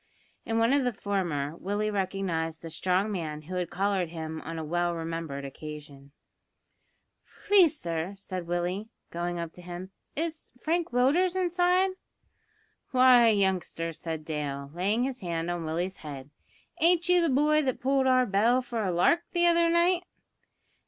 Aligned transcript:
In 0.47 0.57
one 0.57 0.73
of 0.73 0.83
the 0.83 0.91
former 0.99 1.55
Willie 1.57 1.91
recognised 1.91 2.63
the 2.63 2.71
strong 2.71 3.11
man 3.11 3.43
who 3.43 3.53
had 3.53 3.69
collared 3.69 4.09
him 4.09 4.41
on 4.41 4.57
a 4.57 4.63
well 4.65 4.95
remembered 4.95 5.45
occasion. 5.45 6.11
"Please, 7.45 7.79
sir," 7.79 8.15
said 8.17 8.47
Willie, 8.47 8.89
going 9.11 9.37
up 9.37 9.53
to 9.53 9.61
him, 9.61 9.91
"is 10.15 10.49
Frank 10.59 10.89
Willders 10.89 11.35
inside?" 11.39 11.91
"Why, 12.89 13.27
youngster," 13.27 13.93
said 13.93 14.25
Dale, 14.25 14.71
laying 14.73 15.03
his 15.03 15.19
hand 15.19 15.51
on 15.51 15.65
Willie's 15.65 15.97
head, 15.97 16.31
"ain't 16.79 17.07
you 17.07 17.21
the 17.21 17.29
boy 17.29 17.61
that 17.61 17.79
pulled 17.79 18.07
our 18.07 18.25
bell 18.25 18.63
for 18.63 18.81
a 18.83 18.89
lark 18.89 19.21
the 19.33 19.45
other 19.45 19.69
night?" 19.69 20.01